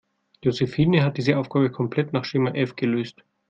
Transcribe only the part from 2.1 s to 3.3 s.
nach Schema F gelöst.